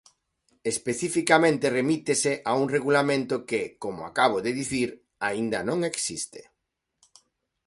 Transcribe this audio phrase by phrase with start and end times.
[0.71, 4.89] Especificamente remítese a un regulamento que, como acabo de dicir,
[5.27, 6.41] aínda non existe.